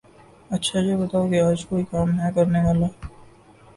[0.49, 2.87] اچھا یہ بتاؤ کے آج کوئی کام ہے کرنے والا؟